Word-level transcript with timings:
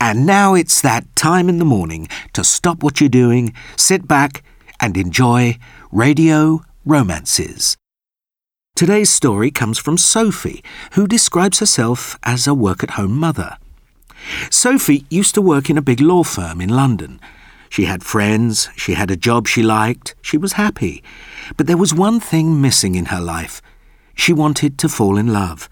And 0.00 0.26
now 0.26 0.54
it's 0.54 0.80
that 0.82 1.04
time 1.16 1.48
in 1.48 1.58
the 1.58 1.64
morning 1.64 2.06
to 2.32 2.44
stop 2.44 2.84
what 2.84 3.00
you're 3.00 3.08
doing, 3.08 3.52
sit 3.76 4.06
back, 4.06 4.44
and 4.78 4.96
enjoy 4.96 5.58
Radio 5.90 6.62
Romances. 6.84 7.76
Today's 8.76 9.10
story 9.10 9.50
comes 9.50 9.76
from 9.76 9.98
Sophie, 9.98 10.62
who 10.92 11.08
describes 11.08 11.58
herself 11.58 12.16
as 12.22 12.46
a 12.46 12.54
work 12.54 12.84
at 12.84 12.92
home 12.92 13.18
mother. 13.18 13.56
Sophie 14.50 15.04
used 15.10 15.34
to 15.34 15.42
work 15.42 15.68
in 15.68 15.76
a 15.76 15.82
big 15.82 16.00
law 16.00 16.22
firm 16.22 16.60
in 16.60 16.68
London. 16.68 17.20
She 17.68 17.86
had 17.86 18.04
friends, 18.04 18.68
she 18.76 18.94
had 18.94 19.10
a 19.10 19.16
job 19.16 19.48
she 19.48 19.64
liked, 19.64 20.14
she 20.22 20.38
was 20.38 20.52
happy. 20.52 21.02
But 21.56 21.66
there 21.66 21.76
was 21.76 21.92
one 21.92 22.20
thing 22.20 22.60
missing 22.60 22.94
in 22.94 23.06
her 23.06 23.20
life 23.20 23.60
she 24.14 24.32
wanted 24.32 24.78
to 24.78 24.88
fall 24.88 25.18
in 25.18 25.32
love. 25.32 25.68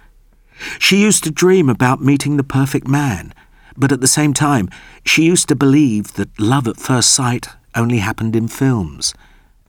She 0.81 1.01
used 1.01 1.23
to 1.25 1.31
dream 1.31 1.69
about 1.69 2.03
meeting 2.03 2.37
the 2.37 2.45
perfect 2.45 2.89
man 2.89 3.33
but 3.77 3.93
at 3.93 4.01
the 4.01 4.09
same 4.09 4.33
time, 4.33 4.69
she 5.05 5.25
used 5.25 5.49
to 5.49 5.57
believe 5.57 6.15
that 6.15 6.39
love 6.39 6.67
at 6.67 6.77
first 6.77 7.13
sight 7.13 7.49
only 7.75 7.99
happened 7.99 8.35
in 8.35 8.49
films. 8.49 9.15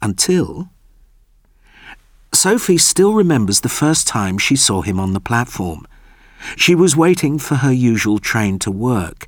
Until. 0.01 0.69
Sophie 2.33 2.77
still 2.77 3.13
remembers 3.13 3.61
the 3.61 3.69
first 3.69 4.07
time 4.07 4.37
she 4.37 4.55
saw 4.55 4.81
him 4.81 4.99
on 4.99 5.13
the 5.13 5.19
platform. 5.19 5.87
She 6.55 6.75
was 6.75 6.95
waiting 6.95 7.39
for 7.39 7.55
her 7.55 7.71
usual 7.71 8.19
train 8.19 8.59
to 8.59 8.71
work. 8.71 9.27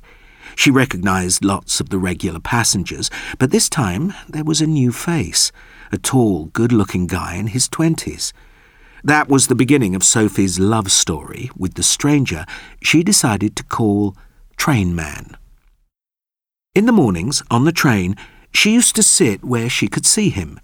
She 0.56 0.70
recognized 0.70 1.44
lots 1.44 1.80
of 1.80 1.88
the 1.88 1.98
regular 1.98 2.40
passengers, 2.40 3.10
but 3.38 3.50
this 3.50 3.68
time 3.68 4.14
there 4.28 4.44
was 4.44 4.60
a 4.60 4.66
new 4.66 4.92
face, 4.92 5.52
a 5.92 5.98
tall, 5.98 6.46
good 6.46 6.72
looking 6.72 7.06
guy 7.06 7.34
in 7.34 7.48
his 7.48 7.68
twenties. 7.68 8.32
That 9.02 9.28
was 9.28 9.46
the 9.46 9.54
beginning 9.54 9.94
of 9.94 10.04
Sophie's 10.04 10.60
love 10.60 10.92
story 10.92 11.50
with 11.56 11.74
the 11.74 11.82
stranger 11.82 12.44
she 12.82 13.02
decided 13.02 13.56
to 13.56 13.64
call 13.64 14.14
train 14.60 14.94
man. 14.94 15.38
In 16.74 16.84
the 16.84 16.92
mornings, 16.92 17.42
on 17.50 17.64
the 17.64 17.72
train, 17.72 18.14
she 18.52 18.74
used 18.74 18.94
to 18.94 19.02
sit 19.02 19.42
where 19.42 19.70
she 19.70 19.88
could 19.88 20.04
see 20.04 20.28
him. 20.28 20.60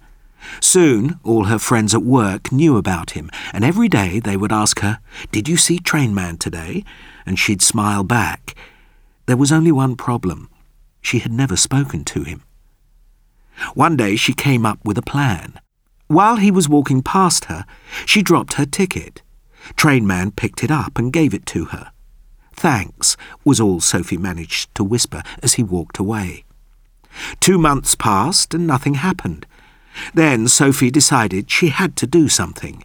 Soon, 0.61 1.19
all 1.23 1.45
her 1.45 1.57
friends 1.57 1.95
at 1.95 2.03
work 2.03 2.51
knew 2.51 2.77
about 2.77 3.11
him, 3.17 3.31
and 3.51 3.63
every 3.63 3.89
day 3.89 4.19
they 4.19 4.37
would 4.37 4.51
ask 4.51 4.81
her, 4.81 4.99
Did 5.31 5.49
you 5.49 5.57
see 5.57 5.79
Trainman 5.79 6.37
today? 6.37 6.85
And 7.25 7.39
she'd 7.39 7.63
smile 7.63 8.03
back. 8.03 8.53
There 9.25 9.35
was 9.35 9.51
only 9.51 9.71
one 9.71 9.95
problem. 9.95 10.51
She 11.01 11.17
had 11.17 11.31
never 11.31 11.55
spoken 11.55 12.03
to 12.03 12.21
him. 12.21 12.43
One 13.73 13.97
day 13.97 14.15
she 14.15 14.33
came 14.33 14.63
up 14.63 14.77
with 14.85 14.99
a 14.99 15.09
plan. 15.13 15.59
While 16.05 16.35
he 16.35 16.51
was 16.51 16.69
walking 16.69 17.01
past 17.01 17.45
her, 17.45 17.65
she 18.05 18.21
dropped 18.21 18.53
her 18.53 18.67
ticket. 18.67 19.23
Trainman 19.75 20.33
picked 20.33 20.63
it 20.63 20.69
up 20.69 20.99
and 20.99 21.11
gave 21.11 21.33
it 21.33 21.47
to 21.47 21.65
her. 21.73 21.91
Thanks, 22.57 23.15
was 23.45 23.59
all 23.59 23.79
Sophie 23.79 24.17
managed 24.17 24.73
to 24.73 24.83
whisper 24.83 25.21
as 25.43 25.53
he 25.53 25.63
walked 25.63 25.99
away. 25.99 26.43
Two 27.39 27.59
months 27.59 27.93
passed 27.93 28.51
and 28.53 28.65
nothing 28.65 28.95
happened. 28.95 29.45
Then 30.15 30.47
Sophie 30.47 30.89
decided 30.89 31.51
she 31.51 31.69
had 31.69 31.95
to 31.97 32.07
do 32.07 32.27
something. 32.27 32.83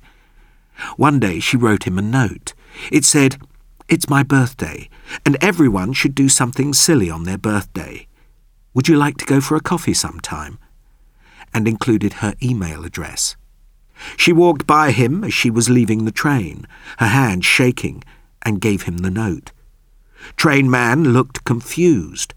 One 0.96 1.18
day 1.18 1.40
she 1.40 1.56
wrote 1.56 1.84
him 1.84 1.98
a 1.98 2.02
note. 2.02 2.52
It 2.90 3.06
said, 3.06 3.38
It's 3.88 4.10
my 4.10 4.22
birthday, 4.22 4.90
and 5.24 5.38
everyone 5.40 5.94
should 5.94 6.14
do 6.14 6.28
something 6.28 6.74
silly 6.74 7.08
on 7.08 7.24
their 7.24 7.38
birthday. 7.38 8.06
Would 8.74 8.88
you 8.88 8.96
like 8.96 9.16
to 9.18 9.26
go 9.26 9.40
for 9.40 9.56
a 9.56 9.60
coffee 9.60 9.94
sometime? 9.94 10.58
And 11.54 11.66
included 11.66 12.14
her 12.14 12.34
email 12.42 12.84
address. 12.84 13.36
She 14.18 14.32
walked 14.34 14.66
by 14.66 14.90
him 14.90 15.24
as 15.24 15.32
she 15.32 15.50
was 15.50 15.70
leaving 15.70 16.04
the 16.04 16.12
train, 16.12 16.66
her 16.98 17.08
hand 17.08 17.44
shaking, 17.44 18.04
and 18.42 18.60
gave 18.60 18.82
him 18.82 18.98
the 18.98 19.10
note. 19.10 19.52
Train 20.36 20.70
man 20.70 21.04
looked 21.12 21.44
confused. 21.44 22.34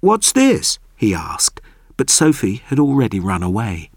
What's 0.00 0.32
this? 0.32 0.78
he 0.96 1.14
asked, 1.14 1.60
but 1.96 2.10
Sophie 2.10 2.62
had 2.66 2.78
already 2.78 3.20
run 3.20 3.42
away. 3.42 3.90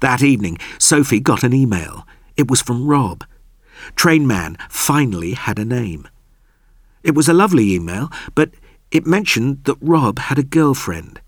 That 0.00 0.22
evening, 0.22 0.58
Sophie 0.78 1.20
got 1.20 1.42
an 1.42 1.54
email. 1.54 2.06
It 2.36 2.50
was 2.50 2.60
from 2.60 2.86
Rob. 2.86 3.24
Trainman 3.96 4.58
finally 4.68 5.32
had 5.32 5.58
a 5.58 5.64
name. 5.64 6.08
It 7.02 7.14
was 7.14 7.28
a 7.28 7.34
lovely 7.34 7.72
email, 7.74 8.10
but 8.34 8.50
it 8.90 9.06
mentioned 9.06 9.64
that 9.64 9.78
Rob 9.80 10.18
had 10.18 10.38
a 10.38 10.44
girlfriend. 10.44 11.20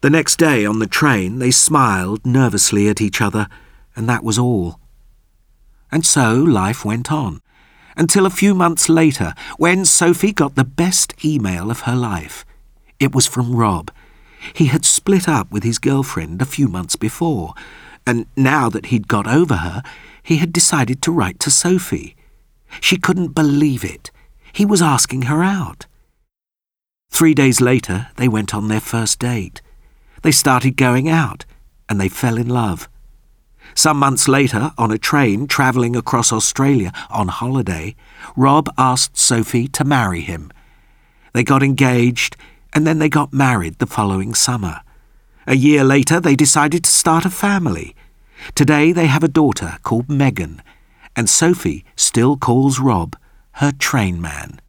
The 0.00 0.10
next 0.10 0.36
day 0.36 0.64
on 0.64 0.78
the 0.78 0.86
train, 0.86 1.38
they 1.38 1.50
smiled 1.50 2.24
nervously 2.24 2.88
at 2.88 3.00
each 3.00 3.20
other, 3.20 3.48
and 3.94 4.08
that 4.08 4.24
was 4.24 4.38
all. 4.38 4.80
And 5.90 6.04
so 6.04 6.34
life 6.34 6.84
went 6.84 7.10
on 7.10 7.40
until 7.98 8.24
a 8.24 8.30
few 8.30 8.54
months 8.54 8.88
later 8.88 9.34
when 9.58 9.84
Sophie 9.84 10.32
got 10.32 10.54
the 10.54 10.64
best 10.64 11.12
email 11.24 11.70
of 11.70 11.80
her 11.80 11.96
life. 11.96 12.46
It 13.00 13.14
was 13.14 13.26
from 13.26 13.54
Rob. 13.54 13.90
He 14.54 14.66
had 14.66 14.84
split 14.84 15.28
up 15.28 15.50
with 15.50 15.64
his 15.64 15.78
girlfriend 15.78 16.40
a 16.40 16.46
few 16.46 16.68
months 16.68 16.96
before, 16.96 17.54
and 18.06 18.26
now 18.36 18.70
that 18.70 18.86
he'd 18.86 19.08
got 19.08 19.26
over 19.26 19.56
her, 19.56 19.82
he 20.22 20.36
had 20.36 20.52
decided 20.52 21.02
to 21.02 21.12
write 21.12 21.40
to 21.40 21.50
Sophie. 21.50 22.16
She 22.80 22.96
couldn't 22.96 23.34
believe 23.34 23.84
it. 23.84 24.10
He 24.52 24.64
was 24.64 24.80
asking 24.80 25.22
her 25.22 25.42
out. 25.42 25.86
Three 27.10 27.34
days 27.34 27.60
later, 27.60 28.08
they 28.16 28.28
went 28.28 28.54
on 28.54 28.68
their 28.68 28.80
first 28.80 29.18
date. 29.18 29.60
They 30.22 30.32
started 30.32 30.76
going 30.76 31.08
out, 31.08 31.44
and 31.88 32.00
they 32.00 32.08
fell 32.08 32.36
in 32.36 32.48
love. 32.48 32.88
Some 33.74 33.98
months 33.98 34.28
later, 34.28 34.72
on 34.76 34.90
a 34.90 34.98
train 34.98 35.46
travelling 35.46 35.94
across 35.94 36.32
Australia 36.32 36.92
on 37.10 37.28
holiday, 37.28 37.94
Rob 38.36 38.68
asked 38.76 39.16
Sophie 39.16 39.68
to 39.68 39.84
marry 39.84 40.20
him. 40.20 40.50
They 41.32 41.44
got 41.44 41.62
engaged, 41.62 42.36
and 42.72 42.86
then 42.86 42.98
they 42.98 43.08
got 43.08 43.32
married 43.32 43.78
the 43.78 43.86
following 43.86 44.34
summer. 44.34 44.80
A 45.46 45.56
year 45.56 45.84
later, 45.84 46.20
they 46.20 46.36
decided 46.36 46.84
to 46.84 46.90
start 46.90 47.24
a 47.24 47.30
family. 47.30 47.94
Today, 48.54 48.92
they 48.92 49.06
have 49.06 49.24
a 49.24 49.28
daughter 49.28 49.78
called 49.82 50.08
Megan, 50.10 50.62
and 51.16 51.28
Sophie 51.28 51.84
still 51.96 52.36
calls 52.36 52.78
Rob 52.78 53.16
her 53.52 53.72
train 53.72 54.20
man. 54.20 54.60